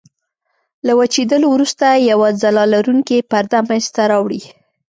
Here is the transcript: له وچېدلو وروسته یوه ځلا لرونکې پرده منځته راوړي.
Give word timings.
له 0.85 0.91
وچېدلو 0.99 1.47
وروسته 1.51 1.85
یوه 2.11 2.29
ځلا 2.41 2.63
لرونکې 2.73 3.17
پرده 3.31 3.59
منځته 3.67 4.01
راوړي. 4.11 4.41